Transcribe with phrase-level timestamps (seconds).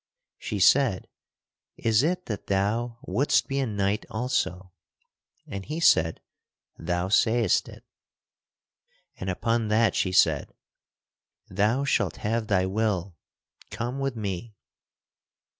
[0.39, 1.07] She said,
[1.77, 4.71] "Is it that thou wouldst be a knight also?"
[5.45, 6.21] And he said,
[6.79, 7.83] "Thou sayst it."
[9.17, 10.55] And upon that she said,
[11.51, 13.15] "Thou shalt have thy will;
[13.69, 14.55] come with me."